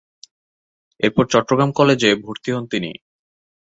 এরপর 0.99 1.23
চট্টগ্রাম 1.31 1.69
কলেজে 1.71 2.09
ভর্তি 2.23 2.49
হন 2.53 2.63
তিনি। 2.71 2.91